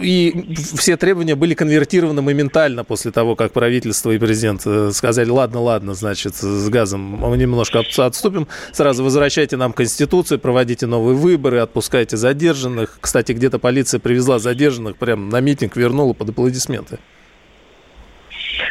и 0.00 0.54
все 0.76 0.96
требования 0.96 1.34
были 1.34 1.54
конвертированы 1.54 2.22
моментально 2.22 2.84
после 2.84 3.10
того, 3.10 3.36
как 3.36 3.52
правительство 3.52 4.10
и 4.10 4.18
президент 4.18 4.62
э, 4.64 4.90
сказали, 4.92 5.30
ладно, 5.30 5.60
ладно, 5.60 5.94
значит, 5.94 6.34
с 6.36 6.68
газом 6.68 7.00
мы 7.00 7.36
немножко 7.36 7.82
отступим, 7.98 8.48
сразу 8.72 9.04
возвращайте 9.04 9.56
нам 9.56 9.72
Конституцию, 9.72 10.38
проводите 10.38 10.86
новые 10.86 11.16
выборы, 11.16 11.58
отпускайте 11.58 12.16
задержанных. 12.16 12.98
Кстати, 13.00 13.32
где-то 13.32 13.58
полиция 13.58 14.00
привезла 14.00 14.38
задержанных, 14.38 14.96
прям 14.96 15.28
на 15.28 15.40
митинг 15.40 15.76
вернула 15.76 16.12
под 16.12 16.30
аплодисменты. 16.30 16.98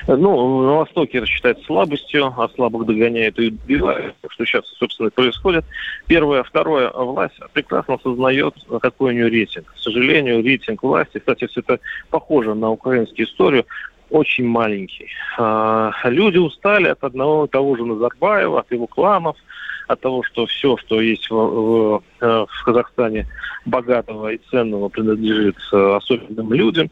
Ну, 0.07 0.63
на 0.63 0.77
Востоке 0.77 1.19
это 1.19 1.27
считается 1.27 1.63
слабостью, 1.65 2.33
а 2.37 2.49
слабых 2.55 2.85
догоняют 2.85 3.37
и 3.39 3.47
убивают, 3.47 4.15
что 4.29 4.45
сейчас, 4.45 4.65
собственно, 4.77 5.07
и 5.07 5.11
происходит. 5.11 5.65
Первое. 6.07 6.43
Второе. 6.43 6.89
Власть 6.91 7.37
прекрасно 7.53 7.95
осознает, 7.95 8.55
какой 8.81 9.11
у 9.11 9.15
нее 9.15 9.29
рейтинг. 9.29 9.71
К 9.73 9.77
сожалению, 9.77 10.43
рейтинг 10.43 10.83
власти, 10.83 11.19
кстати, 11.19 11.47
все 11.47 11.61
это 11.61 11.79
похоже 12.09 12.55
на 12.55 12.69
украинскую 12.69 13.25
историю, 13.25 13.65
очень 14.09 14.45
маленький. 14.45 15.07
А, 15.37 15.93
люди 16.05 16.37
устали 16.37 16.89
от 16.89 17.03
одного 17.03 17.45
и 17.45 17.47
того 17.49 17.75
же 17.77 17.85
Назарбаева, 17.85 18.59
от 18.59 18.71
его 18.71 18.87
кланов– 18.87 19.37
от 19.91 20.01
того, 20.01 20.23
что 20.23 20.45
все, 20.45 20.77
что 20.77 21.01
есть 21.01 21.29
в, 21.29 21.35
в, 21.35 22.03
э, 22.21 22.45
в 22.47 22.63
Казахстане 22.63 23.27
богатого 23.65 24.31
и 24.31 24.39
ценного, 24.49 24.89
принадлежит 24.89 25.57
э, 25.71 25.95
особенным 25.95 26.53
людям. 26.53 26.89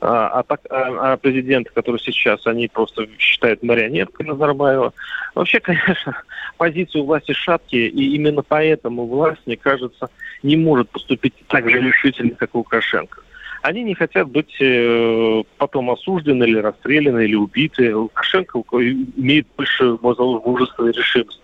А, 0.00 0.28
а, 0.28 0.42
так, 0.42 0.60
а, 0.70 1.12
а 1.12 1.16
президент, 1.16 1.70
который 1.70 2.00
сейчас, 2.00 2.46
они 2.46 2.68
просто 2.68 3.08
считают 3.18 3.62
марионеткой 3.62 4.26
Назарбаева. 4.26 4.92
Вообще, 5.34 5.60
конечно, 5.60 6.22
позиции 6.58 6.98
у 6.98 7.04
власти 7.04 7.32
шаткие, 7.32 7.88
и 7.88 8.14
именно 8.14 8.42
поэтому 8.42 9.06
власть, 9.06 9.42
мне 9.46 9.56
кажется, 9.56 10.08
не 10.42 10.56
может 10.56 10.88
поступить 10.90 11.34
так 11.48 11.68
же 11.68 11.80
решительно, 11.80 12.34
как 12.34 12.54
Лукашенко 12.54 13.22
они 13.62 13.84
не 13.84 13.94
хотят 13.94 14.28
быть 14.28 14.56
э, 14.60 15.42
потом 15.56 15.90
осуждены 15.90 16.44
или 16.44 16.58
расстреляны, 16.58 17.24
или 17.24 17.36
убиты. 17.36 17.94
Лукашенко 17.94 18.60
имеет 19.16 19.46
больше 19.56 19.96
мужества 20.02 20.88
и 20.88 20.92
решимости. 20.92 21.41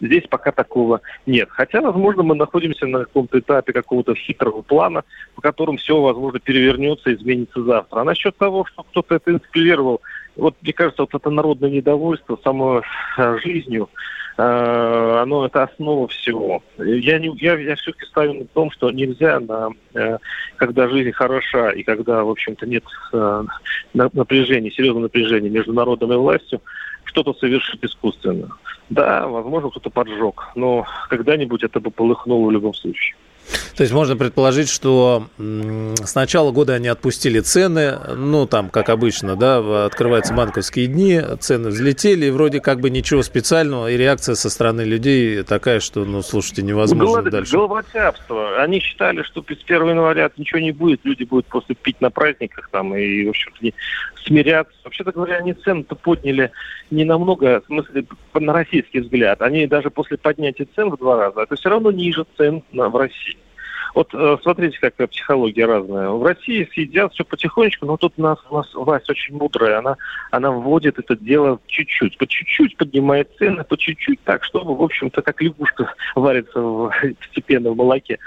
Здесь 0.00 0.24
пока 0.28 0.50
такого 0.52 1.00
нет. 1.26 1.48
Хотя, 1.50 1.80
возможно, 1.80 2.22
мы 2.22 2.34
находимся 2.34 2.86
на 2.86 3.00
каком-то 3.00 3.38
этапе 3.38 3.72
какого-то 3.72 4.14
хитрого 4.14 4.62
плана, 4.62 5.04
по 5.34 5.42
которому 5.42 5.78
все, 5.78 6.00
возможно, 6.00 6.40
перевернется 6.40 7.10
и 7.10 7.14
изменится 7.14 7.62
завтра. 7.62 8.00
А 8.00 8.04
насчет 8.04 8.36
того, 8.36 8.64
что 8.64 8.82
кто-то 8.82 9.16
это 9.16 9.32
инспирировал, 9.32 10.00
вот 10.36 10.56
мне 10.62 10.72
кажется, 10.72 11.02
вот 11.02 11.14
это 11.14 11.30
народное 11.30 11.70
недовольство 11.70 12.38
самой 12.42 12.82
э, 13.18 13.38
жизнью, 13.44 13.90
э, 14.38 15.18
оно 15.22 15.44
это 15.44 15.64
основа 15.64 16.08
всего. 16.08 16.62
Я, 16.78 17.18
не, 17.18 17.36
я, 17.38 17.58
я 17.58 17.76
все-таки 17.76 18.06
ставлю 18.06 18.34
на 18.34 18.44
том, 18.46 18.70
что 18.70 18.90
нельзя, 18.90 19.38
на, 19.40 19.70
э, 19.94 20.16
когда 20.56 20.88
жизнь 20.88 21.12
хороша 21.12 21.72
и 21.72 21.82
когда, 21.82 22.24
в 22.24 22.30
общем-то, 22.30 22.66
нет 22.66 22.84
напряжения, 23.92 24.70
серьезного 24.70 25.04
напряжения 25.04 25.50
между 25.50 25.72
народом 25.72 26.12
и 26.12 26.16
властью, 26.16 26.62
что-то 27.04 27.34
совершить 27.34 27.84
искусственно. 27.84 28.48
Да, 28.90 29.28
возможно, 29.28 29.70
кто-то 29.70 29.88
поджег, 29.88 30.48
но 30.56 30.84
когда-нибудь 31.08 31.62
это 31.62 31.78
бы 31.78 31.90
полыхнуло 31.92 32.48
в 32.48 32.50
любом 32.50 32.74
случае. 32.74 33.14
То 33.76 33.82
есть 33.82 33.92
можно 33.92 34.16
предположить, 34.16 34.68
что 34.68 35.28
с 35.38 36.14
начала 36.14 36.52
года 36.52 36.74
они 36.74 36.88
отпустили 36.88 37.40
цены, 37.40 37.98
ну, 38.14 38.46
там, 38.46 38.68
как 38.68 38.88
обычно, 38.88 39.36
да, 39.36 39.86
открываются 39.86 40.34
банковские 40.34 40.86
дни, 40.86 41.20
цены 41.40 41.70
взлетели, 41.70 42.26
и 42.26 42.30
вроде 42.30 42.60
как 42.60 42.80
бы 42.80 42.90
ничего 42.90 43.22
специального, 43.22 43.90
и 43.90 43.96
реакция 43.96 44.34
со 44.34 44.50
стороны 44.50 44.82
людей 44.82 45.42
такая, 45.42 45.80
что, 45.80 46.04
ну, 46.04 46.22
слушайте, 46.22 46.62
невозможно 46.62 47.16
Голод, 47.16 47.30
дальше. 47.30 47.52
Головотяпство. 47.52 48.62
Они 48.62 48.80
считали, 48.80 49.22
что 49.22 49.42
с 49.42 49.64
1 49.64 49.88
января 49.88 50.30
ничего 50.36 50.60
не 50.60 50.72
будет, 50.72 51.00
люди 51.04 51.24
будут 51.24 51.46
просто 51.46 51.74
пить 51.74 52.00
на 52.00 52.10
праздниках 52.10 52.68
там 52.70 52.94
и, 52.94 53.26
в 53.26 53.30
общем-то, 53.30 53.58
не 53.64 53.74
смиряться. 54.24 54.74
Вообще-то 54.84 55.12
говоря, 55.12 55.36
они 55.36 55.54
цены-то 55.54 55.94
подняли 55.94 56.52
не 56.90 57.04
намного, 57.04 57.60
в 57.60 57.66
смысле, 57.66 58.04
на 58.34 58.52
российский 58.52 59.00
взгляд. 59.00 59.42
Они 59.42 59.66
даже 59.66 59.90
после 59.90 60.18
поднятия 60.18 60.66
цен 60.74 60.90
в 60.90 60.98
два 60.98 61.16
раза, 61.16 61.42
это 61.42 61.56
все 61.56 61.68
равно 61.70 61.90
ниже 61.90 62.26
цен 62.36 62.62
на, 62.72 62.88
в 62.88 62.96
России. 62.96 63.36
Вот 63.94 64.14
э, 64.14 64.36
смотрите, 64.42 64.78
какая 64.80 65.06
психология 65.06 65.66
разная. 65.66 66.10
В 66.10 66.24
России 66.24 66.68
съедят 66.72 67.12
все 67.12 67.24
потихонечку, 67.24 67.86
но 67.86 67.96
тут 67.96 68.14
у 68.16 68.22
нас, 68.22 68.38
у 68.48 68.56
нас 68.56 68.72
власть 68.74 69.08
очень 69.10 69.36
мудрая. 69.36 69.78
Она, 69.78 69.96
она 70.30 70.50
вводит 70.50 70.98
это 70.98 71.16
дело 71.16 71.60
чуть-чуть, 71.66 72.18
по 72.18 72.26
чуть-чуть 72.26 72.76
поднимает 72.76 73.30
цены, 73.38 73.64
по 73.64 73.76
чуть-чуть 73.76 74.22
так, 74.24 74.44
чтобы, 74.44 74.74
в 74.76 74.82
общем-то, 74.82 75.22
как 75.22 75.42
лягушка 75.42 75.94
варится 76.14 76.60
в, 76.60 76.92
постепенно 77.20 77.70
в 77.70 77.76
молоке. 77.76 78.18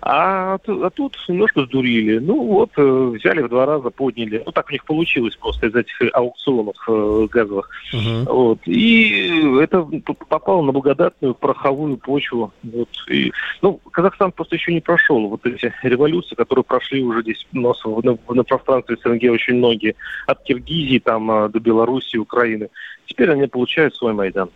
А, 0.00 0.58
а 0.66 0.90
тут 0.90 1.16
немножко 1.28 1.64
сдурили. 1.64 2.18
Ну 2.18 2.42
вот, 2.44 2.70
э, 2.76 3.12
взяли 3.14 3.42
в 3.42 3.48
два 3.48 3.66
раза, 3.66 3.90
подняли. 3.90 4.42
Ну 4.44 4.52
так 4.52 4.68
у 4.68 4.72
них 4.72 4.84
получилось 4.84 5.36
просто 5.36 5.66
из 5.66 5.74
этих 5.74 5.96
аукционов 6.12 6.76
э, 6.88 7.26
газовых. 7.30 7.68
Uh-huh. 7.92 8.32
Вот. 8.32 8.58
И 8.66 9.58
это 9.60 9.86
попало 10.28 10.62
на 10.62 10.72
благодатную 10.72 11.34
пороховую 11.34 11.96
почву. 11.96 12.52
Вот. 12.62 12.88
И, 13.08 13.32
ну, 13.62 13.80
Казахстан 13.90 14.32
просто 14.32 14.56
еще 14.56 14.72
не 14.72 14.80
прошел 14.80 15.28
вот 15.28 15.44
эти 15.46 15.72
революции, 15.82 16.34
которые 16.34 16.64
прошли 16.64 17.02
уже 17.02 17.22
здесь 17.22 17.46
у 17.52 17.60
нас 17.60 17.82
на, 17.84 18.18
на 18.28 18.44
пространстве 18.44 18.96
СНГ 19.02 19.32
очень 19.32 19.54
многие. 19.54 19.94
От 20.26 20.42
Киргизии 20.44 20.98
там, 20.98 21.30
а, 21.30 21.48
до 21.48 21.60
Белоруссии, 21.60 22.18
Украины. 22.18 22.68
Теперь 23.06 23.30
они 23.30 23.46
получают 23.46 23.94
свой 23.94 24.12
Майдан. 24.12 24.50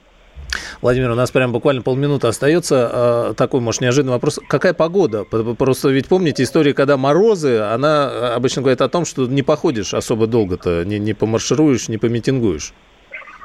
Владимир, 0.80 1.10
у 1.10 1.14
нас 1.14 1.30
прям 1.30 1.52
буквально 1.52 1.82
полминуты 1.82 2.26
остается. 2.26 2.90
А, 2.92 3.34
такой, 3.34 3.60
может, 3.60 3.80
неожиданный 3.80 4.12
вопрос. 4.12 4.40
Какая 4.48 4.72
погода? 4.74 5.24
Просто 5.24 5.90
ведь 5.90 6.08
помните 6.08 6.42
историю, 6.42 6.74
когда 6.74 6.96
морозы, 6.96 7.58
она 7.58 8.34
обычно 8.34 8.62
говорит 8.62 8.80
о 8.80 8.88
том, 8.88 9.04
что 9.04 9.26
не 9.26 9.42
походишь 9.42 9.94
особо 9.94 10.26
долго-то, 10.26 10.84
не, 10.84 10.98
не 10.98 11.14
помаршируешь, 11.14 11.88
не 11.88 11.98
помитингуешь. 11.98 12.72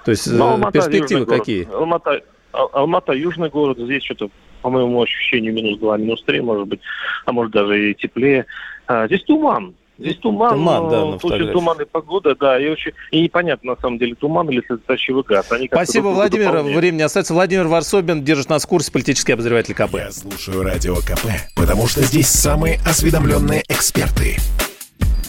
То 0.05 0.11
есть 0.11 0.27
Но 0.27 0.37
ну, 0.37 0.45
Алмата, 0.53 0.71
перспективы 0.71 1.25
какие? 1.25 1.67
Алмата, 1.73 2.21
Алмата, 2.53 3.13
южный 3.13 3.49
город, 3.49 3.77
здесь 3.77 4.03
что-то, 4.03 4.29
по 4.61 4.69
моему 4.69 5.01
ощущению, 5.01 5.53
минус 5.53 5.79
2, 5.79 5.97
минус 5.97 6.23
3, 6.23 6.41
может 6.41 6.67
быть, 6.67 6.79
а 7.25 7.31
может 7.33 7.51
даже 7.51 7.91
и 7.91 7.93
теплее. 7.93 8.45
А, 8.87 9.07
здесь 9.07 9.23
туман. 9.23 9.75
Здесь 9.97 10.17
туман, 10.17 10.51
туман 10.51 10.89
да, 10.89 11.05
на 11.05 11.15
очень 11.15 11.51
туманная 11.51 11.85
погода, 11.85 12.35
да, 12.35 12.59
и 12.59 12.69
очень 12.69 12.91
и 13.11 13.21
непонятно 13.21 13.71
на 13.71 13.81
самом 13.81 13.97
деле, 13.97 14.15
туман 14.15 14.49
или 14.49 14.63
слезоточивый 14.65 15.23
газ. 15.23 15.51
Они 15.51 15.67
Спасибо, 15.67 16.07
Владимир. 16.07 16.51
Дополнение. 16.51 16.77
Времени 16.77 17.01
остается. 17.01 17.33
Владимир 17.33 17.67
Варсобин 17.67 18.23
держит 18.23 18.49
нас 18.49 18.65
в 18.65 18.67
курсе, 18.67 18.91
политический 18.91 19.33
обозреватель 19.33 19.73
КП. 19.73 19.95
Я 19.95 20.11
слушаю 20.11 20.63
радио 20.63 20.95
КП, 20.97 21.27
потому 21.55 21.87
что 21.87 22.01
здесь 22.01 22.27
самые 22.27 22.79
осведомленные 22.85 23.63
эксперты. 23.67 24.37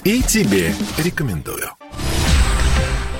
И 0.04 0.22
тебе 0.22 0.72
рекомендую. 1.02 1.77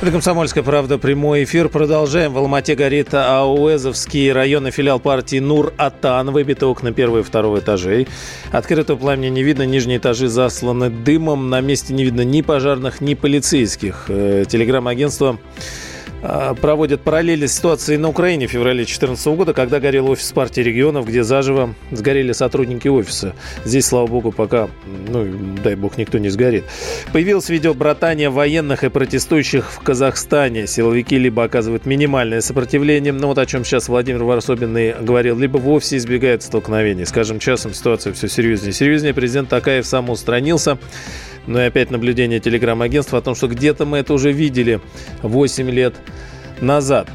Это 0.01 0.13
«Комсомольская 0.13 0.63
правда». 0.63 0.97
Прямой 0.97 1.43
эфир. 1.43 1.69
Продолжаем. 1.69 2.33
В 2.33 2.39
Алмате 2.39 2.77
горит 2.77 3.13
Ауэзовский 3.15 4.31
районный 4.31 4.71
филиал 4.71 5.01
партии 5.01 5.41
«Нур-Атан». 5.41 6.31
Выбиты 6.31 6.67
окна 6.67 6.93
первого 6.93 7.19
и 7.19 7.23
второго 7.25 7.59
этажей. 7.59 8.07
Открытого 8.53 8.97
пламени 8.97 9.29
не 9.29 9.43
видно. 9.43 9.65
Нижние 9.65 9.99
этажи 9.99 10.29
засланы 10.29 10.89
дымом. 10.89 11.51
На 11.51 11.61
месте 11.61 11.95
не 11.95 12.05
видно 12.05 12.21
ни 12.21 12.43
пожарных, 12.43 13.01
ни 13.01 13.15
полицейских. 13.15 14.05
Э, 14.07 14.45
телеграм-агентство 14.49 15.37
проводят 16.61 17.03
параллели 17.03 17.47
с 17.47 17.57
ситуацией 17.57 17.99
на 17.99 18.09
Украине 18.09 18.47
в 18.47 18.51
феврале 18.51 18.79
2014 18.79 19.27
года, 19.29 19.53
когда 19.55 19.81
горел 19.81 20.11
офис 20.11 20.33
партии 20.33 20.61
регионов, 20.61 21.07
где 21.07 21.23
заживо 21.23 21.75
сгорели 21.91 22.33
сотрудники 22.33 22.89
офиса. 22.89 23.35
Здесь, 23.65 23.87
слава 23.87 24.07
богу, 24.07 24.33
пока, 24.33 24.69
ну, 25.09 25.27
дай 25.63 25.75
бог, 25.75 25.99
никто 25.99 26.19
не 26.19 26.29
сгорит. 26.29 26.65
Появилось 27.13 27.49
видео 27.49 27.75
братания 27.75 28.31
военных 28.31 28.85
и 28.85 28.89
протестующих 28.89 29.73
в 29.73 29.81
Казахстане. 29.81 30.67
Силовики 30.67 31.19
либо 31.19 31.45
оказывают 31.45 31.87
минимальное 31.87 32.41
сопротивление, 32.41 33.13
ну 33.13 33.29
вот 33.29 33.39
о 33.39 33.47
чем 33.47 33.65
сейчас 33.65 33.89
Владимир 33.89 34.25
Варсобин 34.25 35.05
говорил, 35.05 35.39
либо 35.39 35.59
вовсе 35.59 35.97
избегают 35.97 36.43
столкновений. 36.43 37.05
Скажем, 37.05 37.39
часом 37.39 37.75
ситуация 37.75 38.13
все 38.13 38.29
серьезнее. 38.29 38.73
Серьезнее 38.73 39.15
президент 39.15 39.49
Такаев 39.49 39.87
самоустранился. 39.87 40.79
Ну 41.49 41.59
и 41.59 41.63
опять 41.63 41.91
наблюдение 41.91 42.41
телеграм-агентства 42.41 43.19
о 43.19 43.23
том, 43.23 43.35
что 43.35 43.49
где-то 43.49 43.87
мы 43.87 43.97
это 43.97 44.13
уже 44.13 44.33
видели 44.33 44.83
8 45.23 45.71
лет 45.71 45.95
назад. 46.61 47.09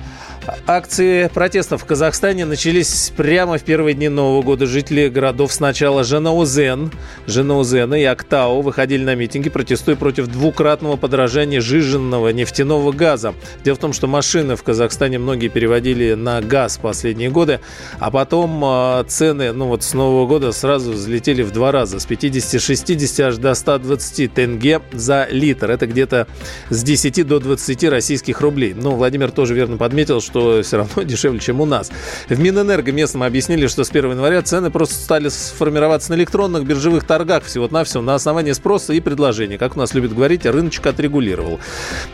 Акции 0.67 1.29
протестов 1.33 1.83
в 1.83 1.85
Казахстане 1.85 2.45
начались 2.45 3.11
прямо 3.15 3.57
в 3.57 3.63
первые 3.63 3.93
дни 3.93 4.09
Нового 4.09 4.41
года. 4.41 4.65
Жители 4.65 5.07
городов 5.07 5.53
сначала 5.53 6.03
Жанаузен, 6.03 6.91
Жанаузена 7.27 7.95
и 7.95 8.03
Актау 8.03 8.61
выходили 8.61 9.03
на 9.03 9.15
митинги, 9.15 9.49
протестуя 9.49 9.95
против 9.95 10.27
двукратного 10.27 10.97
подорожания 10.97 11.61
жиженного 11.61 12.29
нефтяного 12.29 12.91
газа. 12.91 13.33
Дело 13.63 13.75
в 13.75 13.79
том, 13.79 13.93
что 13.93 14.07
машины 14.07 14.55
в 14.55 14.63
Казахстане 14.63 15.19
многие 15.19 15.47
переводили 15.47 16.13
на 16.13 16.41
газ 16.41 16.77
последние 16.77 17.29
годы, 17.29 17.59
а 17.99 18.11
потом 18.11 18.63
э, 18.63 19.03
цены, 19.07 19.53
ну 19.53 19.67
вот 19.67 19.83
с 19.83 19.93
Нового 19.93 20.27
года 20.27 20.51
сразу 20.51 20.91
взлетели 20.91 21.41
в 21.41 21.51
два 21.51 21.71
раза, 21.71 21.99
с 21.99 22.07
50-60 22.07 23.21
аж 23.21 23.37
до 23.37 23.53
120 23.53 24.33
тенге 24.33 24.81
за 24.91 25.27
литр. 25.29 25.71
Это 25.71 25.87
где-то 25.87 26.27
с 26.69 26.83
10 26.83 27.25
до 27.27 27.39
20 27.39 27.83
российских 27.85 28.41
рублей. 28.41 28.73
Ну, 28.73 28.91
Владимир 28.95 29.31
тоже 29.31 29.53
верно 29.53 29.77
подметил, 29.77 30.21
что 30.21 30.32
что 30.33 30.63
все 30.63 30.77
равно 30.77 31.03
дешевле, 31.03 31.39
чем 31.39 31.61
у 31.61 31.65
нас. 31.65 31.91
В 32.27 32.39
Минэнерго 32.39 32.91
местным 32.91 33.21
объяснили, 33.21 33.67
что 33.67 33.83
с 33.83 33.91
1 33.91 34.11
января 34.11 34.41
цены 34.41 34.71
просто 34.71 34.95
стали 34.95 35.29
сформироваться 35.29 36.11
на 36.11 36.15
электронных 36.15 36.65
биржевых 36.65 37.03
торгах 37.03 37.43
всего-навсего 37.43 38.01
на 38.01 38.15
основании 38.15 38.53
спроса 38.53 38.93
и 38.93 38.99
предложения. 38.99 39.59
Как 39.59 39.75
у 39.75 39.79
нас 39.79 39.93
любят 39.93 40.15
говорить, 40.15 40.45
рыночек 40.47 40.87
отрегулировал. 40.87 41.59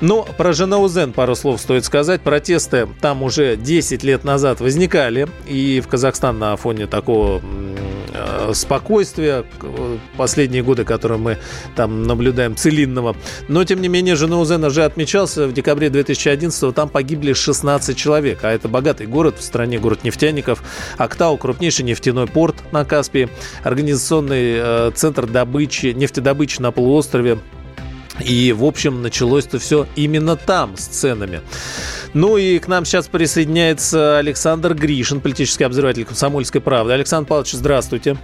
Но 0.01 0.23
про 0.23 0.51
Жанаузен 0.51 1.13
пару 1.13 1.35
слов 1.35 1.61
стоит 1.61 1.85
сказать. 1.85 2.19
Протесты 2.19 2.89
там 2.99 3.23
уже 3.23 3.55
10 3.55 4.03
лет 4.03 4.25
назад 4.25 4.59
возникали. 4.59 5.29
И 5.47 5.81
в 5.81 5.87
Казахстан 5.87 6.39
на 6.39 6.57
фоне 6.57 6.87
такого 6.87 7.41
спокойствия 8.53 9.45
последние 10.17 10.63
годы, 10.63 10.83
которые 10.83 11.17
мы 11.17 11.37
там 11.75 12.03
наблюдаем, 12.03 12.55
целинного. 12.55 13.15
Но, 13.47 13.63
тем 13.63 13.81
не 13.81 13.87
менее, 13.87 14.15
Жанаузен 14.15 14.63
уже 14.63 14.83
отмечался 14.83 15.47
в 15.47 15.53
декабре 15.53 15.89
2011 15.89 16.75
там 16.75 16.89
погибли 16.89 17.33
16 17.33 17.97
человек 17.97 18.09
человек, 18.09 18.43
а 18.43 18.51
это 18.51 18.67
богатый 18.67 19.07
город 19.07 19.35
в 19.37 19.43
стране, 19.43 19.79
город 19.79 20.03
нефтяников. 20.03 20.63
Актау– 20.97 21.37
крупнейший 21.39 21.85
нефтяной 21.85 22.27
порт 22.27 22.55
на 22.71 22.83
Каспии, 22.83 23.29
организационный 23.63 24.55
э, 24.57 24.91
центр 24.95 25.25
добычи, 25.25 25.93
нефтедобычи 25.95 26.59
на 26.59 26.71
полуострове, 26.71 27.39
и, 28.23 28.53
в 28.53 28.63
общем, 28.63 29.01
началось 29.01 29.45
это 29.47 29.59
все 29.59 29.87
именно 29.95 30.35
там, 30.35 30.75
с 30.77 30.85
ценами. 30.85 31.41
Ну 32.13 32.37
и 32.37 32.59
к 32.59 32.67
нам 32.67 32.85
сейчас 32.85 33.07
присоединяется 33.07 34.17
Александр 34.17 34.73
Гришин, 34.73 35.21
политический 35.21 35.63
обозреватель 35.63 36.05
«Комсомольской 36.05 36.61
правды». 36.61 36.93
Александр 36.93 37.27
Павлович, 37.27 37.51
здравствуйте. 37.53 38.17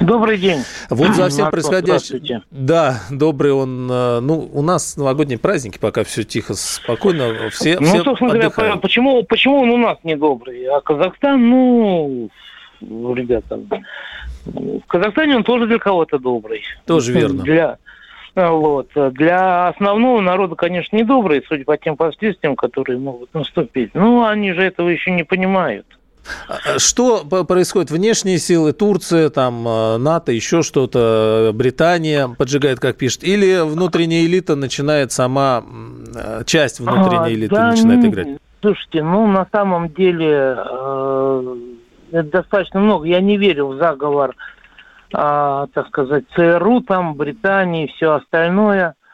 Добрый 0.00 0.38
день. 0.38 0.60
Вот 0.90 1.14
за 1.14 1.28
всем 1.28 1.50
происходящим. 1.50 2.42
Да, 2.50 3.00
добрый 3.10 3.52
он. 3.52 3.88
Э, 3.90 4.20
ну, 4.20 4.50
у 4.52 4.60
нас 4.62 4.96
новогодние 4.96 5.38
праздники, 5.38 5.78
пока 5.78 6.02
все 6.02 6.24
тихо, 6.24 6.54
спокойно. 6.54 7.48
Все, 7.50 7.78
ну, 7.78 7.86
все 7.86 8.02
собственно 8.02 8.32
отдыхают. 8.32 8.56
говоря, 8.56 8.76
почему, 8.76 9.22
почему 9.22 9.60
он 9.60 9.70
у 9.70 9.76
нас 9.76 9.98
не 10.02 10.16
добрый? 10.16 10.66
А 10.66 10.80
Казахстан, 10.80 11.48
ну, 11.48 12.28
ребята, 12.80 13.60
в 14.44 14.82
Казахстане 14.86 15.36
он 15.36 15.44
тоже 15.44 15.66
для 15.66 15.78
кого-то 15.78 16.18
добрый. 16.18 16.62
Тоже 16.86 17.12
верно. 17.12 17.42
Для, 17.42 17.78
вот. 18.34 18.88
Для 19.12 19.68
основного 19.68 20.20
народа, 20.20 20.56
конечно, 20.56 20.96
не 20.96 21.04
добрый, 21.04 21.44
судя 21.46 21.64
по 21.64 21.76
тем 21.76 21.96
последствиям, 21.96 22.56
которые 22.56 22.98
могут 22.98 23.32
наступить. 23.34 23.94
Но 23.94 24.26
они 24.26 24.52
же 24.52 24.62
этого 24.62 24.88
еще 24.88 25.10
не 25.10 25.22
понимают. 25.22 25.86
А, 26.48 26.74
а 26.74 26.78
что 26.78 27.24
происходит? 27.24 27.90
Внешние 27.90 28.38
силы, 28.38 28.72
Турция, 28.72 29.30
там, 29.30 29.64
а, 29.66 29.98
НАТО, 29.98 30.32
еще 30.32 30.62
что-то, 30.62 31.52
Британия 31.54 32.28
поджигает, 32.28 32.80
как 32.80 32.96
пишет, 32.96 33.24
или 33.24 33.60
внутренняя 33.62 34.24
элита 34.24 34.56
начинает 34.56 35.12
сама, 35.12 35.64
часть 36.46 36.80
внутренней 36.80 37.32
а, 37.32 37.32
элиты 37.32 37.54
да, 37.54 37.70
начинает 37.70 38.04
играть? 38.04 38.28
Слушайте, 38.60 39.02
ну, 39.02 39.26
на 39.26 39.46
самом 39.52 39.90
деле, 39.90 40.56
э, 40.56 41.56
это 42.12 42.30
достаточно 42.30 42.80
много. 42.80 43.06
Я 43.06 43.20
не 43.20 43.36
верю 43.36 43.66
в 43.66 43.76
заговор, 43.76 44.34
э, 45.14 45.66
так 45.72 45.86
сказать, 45.88 46.24
ЦРУ, 46.34 46.80
там, 46.82 47.14
Британии 47.14 47.84
и 47.84 47.92
все 47.92 48.14
остальное– 48.14 48.94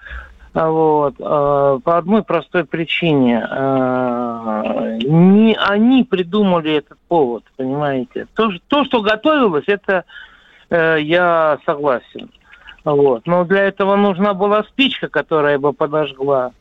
вот, 0.53 1.15
э, 1.19 1.79
по 1.85 1.99
одной 1.99 2.23
простой 2.25 2.65
причине. 2.65 3.47
Э, 3.49 4.99
не 5.05 5.55
они 5.55 6.03
придумали 6.03 6.73
этот 6.75 6.99
повод, 7.09 7.45
понимаете. 7.57 8.27
То, 8.35 8.51
то 8.67 8.85
что 8.85 9.01
готовилось, 9.01 9.69
это 9.69 10.05
э, 10.71 10.99
я 11.03 11.59
согласен. 11.65 12.31
Вот. 12.85 13.27
Но 13.27 13.45
для 13.45 13.65
этого 13.65 13.95
нужна 13.95 14.35
была 14.35 14.65
спичка, 14.65 15.09
которая 15.09 15.59
бы 15.59 15.73
подожгла. 15.73 16.53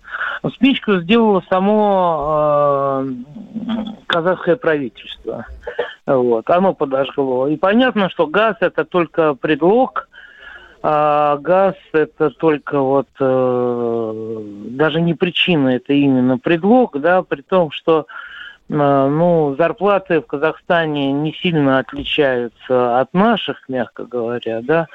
Спичку 0.54 0.98
сделало 1.00 1.42
само 1.50 3.04
э, 3.04 3.14
казахское 4.06 4.56
правительство. 4.56 5.48
Вот. 6.16 6.50
Оно 6.50 6.74
подожгло. 6.74 7.48
И 7.48 7.56
понятно, 7.56 8.10
что 8.10 8.28
газ 8.28 8.56
это 8.62 8.84
только 8.86 9.36
предлог, 9.36 10.10
а 10.82 11.38
газ 11.38 11.76
это 11.92 12.30
только 12.30 12.80
вот 12.80 13.08
э, 13.20 14.42
даже 14.72 15.02
не 15.02 15.14
причина, 15.14 15.76
это 15.76 15.94
именно 15.94 16.38
предлог, 16.38 17.00
да, 17.00 17.22
при 17.22 17.42
том, 17.42 17.72
что 17.72 18.08
Э, 18.70 19.08
ну, 19.10 19.56
зарплаты 19.58 20.22
в 20.22 20.28
Казахстане 20.28 21.12
не 21.12 21.34
сильно 21.34 21.80
отличаются 21.80 23.00
от 23.00 23.14
наших, 23.14 23.68
мягко 23.68 24.06
говоря, 24.06 24.62
да. 24.62 24.88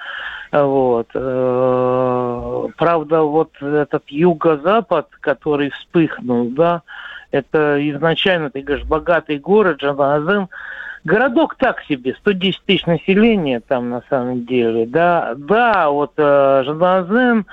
Вот. 0.52 1.09
Э, 1.14 2.68
правда, 2.76 3.23
вот 3.23 3.50
этот 3.61 4.04
юго-запад, 4.09 5.09
который 5.21 5.71
вспыхнул, 5.71 6.50
да, 6.50 6.83
это 7.33 7.76
изначально, 7.90 8.50
ты 8.50 8.61
говоришь, 8.61 8.87
богатый 8.87 9.38
город, 9.38 9.78
Джаназын, 9.78 10.49
Городок 11.05 11.57
так 11.57 11.83
себе, 11.83 12.15
110 12.15 12.63
тысяч 12.65 12.87
населения 12.87 13.61
там 13.61 13.91
на 13.91 14.03
самом 14.09 14.47
деле, 14.47 14.87
да. 14.87 15.35
Да, 15.37 15.91
вот 15.91 16.13
э, 16.17 16.63
Жаназен, 16.65 17.41
э, 17.41 17.45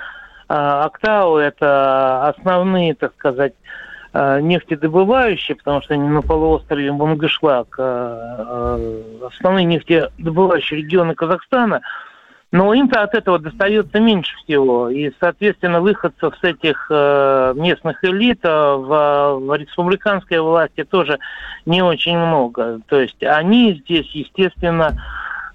Актау– 0.48 1.36
это 1.38 2.28
основные, 2.28 2.94
так 2.94 3.12
сказать, 3.18 3.52
Э, 4.14 4.40
нефтедобывающие, 4.42 5.56
потому 5.56 5.80
что 5.80 5.94
они 5.94 6.06
на 6.06 6.20
полуострове 6.20 6.92
Мангышлак, 6.92 7.76
э, 7.78 8.36
э, 8.38 9.26
основные 9.26 9.64
нефтедобывающие 9.64 10.80
регионы 10.82 11.14
Казахстана, 11.14 11.80
но 12.52 12.72
им-то 12.74 13.02
от 13.02 13.14
этого 13.14 13.38
достается 13.38 13.98
меньше 13.98 14.36
всего. 14.44 14.88
И, 14.90 15.10
соответственно, 15.18 15.80
выходцев 15.80 16.34
с 16.40 16.44
этих 16.44 16.88
местных 16.90 18.04
элит 18.04 18.44
в, 18.44 19.38
в 19.40 19.56
республиканской 19.56 20.38
власти 20.38 20.84
тоже 20.84 21.18
не 21.66 21.82
очень 21.82 22.16
много. 22.16 22.80
То 22.86 23.00
есть 23.00 23.22
они 23.22 23.74
здесь, 23.82 24.10
естественно, 24.12 25.02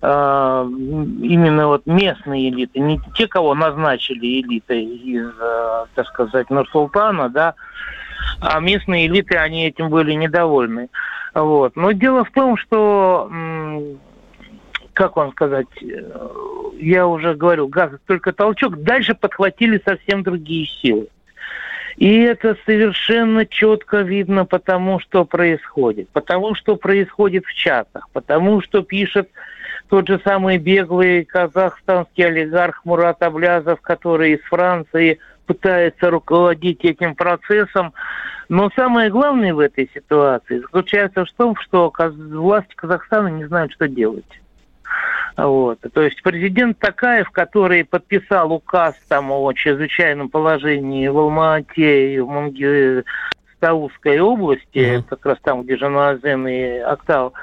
именно 0.01 1.67
вот 1.67 1.85
местные 1.85 2.49
элиты, 2.49 2.79
не 2.79 2.99
те, 3.15 3.27
кого 3.27 3.55
назначили 3.55 4.41
элитой 4.41 4.83
из, 4.83 5.31
так 5.95 6.07
сказать, 6.07 6.49
Нур-Султана, 6.49 7.29
да, 7.29 7.55
а 8.39 8.59
местные 8.59 9.07
элиты, 9.07 9.37
они 9.37 9.65
этим 9.67 9.89
были 9.89 10.13
недовольны. 10.13 10.89
Вот. 11.33 11.75
Но 11.75 11.91
дело 11.93 12.25
в 12.25 12.31
том, 12.31 12.57
что, 12.57 13.29
как 14.97 15.15
вам 15.15 15.31
сказать, 15.31 15.67
э, 15.83 16.11
я 16.79 17.05
уже 17.05 17.35
говорил, 17.35 17.67
газ 17.67 17.91
только 18.07 18.33
толчок, 18.33 18.77
дальше 18.77 19.13
подхватили 19.13 19.79
совсем 19.85 20.23
другие 20.23 20.65
силы. 20.65 21.07
И 21.97 22.21
это 22.21 22.57
совершенно 22.65 23.45
четко 23.45 23.97
видно 23.97 24.45
потому, 24.45 24.99
что 24.99 25.23
происходит. 25.23 26.09
Потому, 26.09 26.55
что 26.55 26.75
происходит 26.75 27.45
в 27.45 27.53
чатах. 27.53 28.09
Потому, 28.11 28.61
что 28.61 28.81
пишет 28.81 29.29
тот 29.87 30.07
же 30.07 30.19
самый 30.23 30.57
беглый 30.57 31.25
казахстанский 31.25 32.25
олигарх 32.25 32.83
Мурат 32.83 33.21
Аблязов, 33.21 33.81
который 33.81 34.33
из 34.33 34.41
Франции 34.45 35.19
пытается 35.45 36.09
руководить 36.09 36.83
этим 36.83 37.13
процессом. 37.13 37.93
Но 38.49 38.71
самое 38.75 39.11
главное 39.11 39.53
в 39.53 39.59
этой 39.59 39.91
ситуации 39.93 40.57
заключается 40.57 41.23
в 41.23 41.31
том, 41.33 41.55
что 41.55 41.93
власти 41.95 42.73
Казахстана 42.75 43.27
не 43.27 43.45
знают, 43.45 43.73
что 43.73 43.87
делать. 43.87 44.25
Вот. 45.37 45.79
То 45.93 46.01
есть 46.01 46.21
президент 46.23 46.79
Такаев, 46.79 47.29
который 47.29 47.85
подписал 47.85 48.51
указ 48.51 48.95
там, 49.07 49.31
о 49.31 49.53
чрезвычайном 49.53 50.29
положении 50.29 51.07
в 51.07 51.17
Алма-Ате 51.17 52.15
и 52.15 52.19
в 52.19 52.27
Мунге... 52.27 53.03
Стаузской 53.57 54.19
области, 54.19 54.77
uh-huh. 54.77 55.03
как 55.09 55.25
раз 55.25 55.37
там, 55.41 55.63
где 55.63 55.77
Жануазен 55.77 56.47
и 56.47 56.77
Актау, 56.77 57.33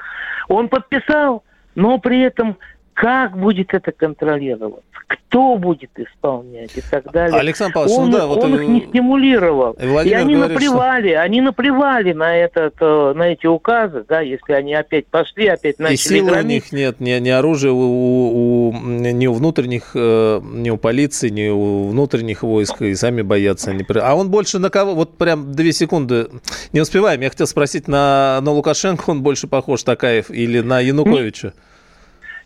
он 0.47 0.69
подписал, 0.69 1.43
но 1.75 1.97
при 1.97 2.21
этом 2.21 2.57
как 2.95 3.37
будет 3.37 3.73
это 3.73 3.91
контролироваться? 3.91 4.81
Кто 5.07 5.57
будет 5.57 5.91
исполнять 5.97 6.71
и 6.77 6.81
так 6.81 7.11
далее? 7.11 7.37
Александр 7.37 7.73
Павлович, 7.73 7.97
он, 7.97 8.09
ну 8.09 8.17
да, 8.17 8.25
вот 8.25 8.43
он 8.43 8.55
их 8.55 8.67
не 8.69 8.81
стимулировал. 8.87 9.75
Владимир 9.77 10.17
и 10.17 10.21
они 10.21 10.35
говорит, 10.35 10.53
наплевали, 10.53 11.09
что... 11.09 11.21
они 11.21 11.41
наплевали 11.41 12.13
на, 12.13 12.37
этот, 12.37 12.75
э, 12.79 13.13
на 13.13 13.23
эти 13.23 13.45
указы, 13.47 14.05
да, 14.07 14.21
если 14.21 14.53
они 14.53 14.73
опять 14.73 15.07
пошли, 15.07 15.47
опять 15.47 15.77
начали 15.77 15.93
И 15.93 15.97
силы 15.97 16.31
громить. 16.31 16.45
у 16.45 16.47
них 16.47 16.71
нет, 16.71 16.99
ни, 17.01 17.11
ни 17.19 17.29
оружия 17.29 17.71
у, 17.73 17.75
у, 17.75 18.69
у, 18.69 18.73
ни 18.73 19.27
у 19.27 19.33
внутренних, 19.33 19.91
э, 19.93 20.41
ни 20.41 20.69
у 20.69 20.77
полиции, 20.77 21.27
ни 21.27 21.49
у 21.49 21.89
внутренних 21.89 22.43
войск, 22.43 22.81
и 22.81 22.95
сами 22.95 23.21
боятся. 23.21 23.71
Они... 23.71 23.85
А 23.93 24.15
он 24.15 24.31
больше 24.31 24.57
на 24.57 24.69
кого? 24.69 24.95
Вот 24.95 25.17
прям 25.17 25.51
две 25.51 25.73
секунды. 25.73 26.29
Не 26.71 26.79
успеваем. 26.79 27.19
Я 27.19 27.29
хотел 27.29 27.47
спросить, 27.47 27.89
на, 27.89 28.39
на 28.41 28.51
Лукашенко 28.51 29.09
он 29.09 29.21
больше 29.21 29.47
похож, 29.47 29.83
Такаев, 29.83 30.31
или 30.31 30.61
на 30.61 30.79
Януковича? 30.79 31.47
Нет. 31.47 31.55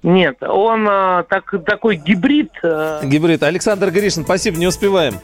Нет, 0.01 0.41
он 0.41 0.87
а, 0.87 1.23
так, 1.23 1.53
такой 1.65 1.97
гибрид. 1.97 2.51
А... 2.63 3.03
Гибрид. 3.03 3.43
Александр 3.43 3.91
Гришин, 3.91 4.23
спасибо, 4.23 4.57
не 4.57 4.67
успеваем. 4.67 5.15